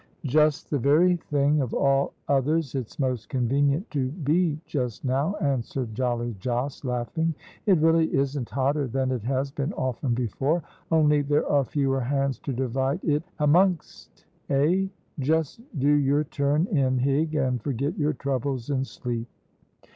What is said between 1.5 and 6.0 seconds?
of all others it's most convenient to be just now," answered